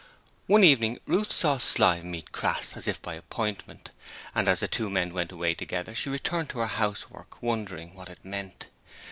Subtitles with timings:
[0.47, 3.91] One evening, Ruth saw Slyme meet Crass as if by appointment
[4.33, 8.09] and as the two men went away together she returned to her housework wondering what
[8.09, 8.65] it meant.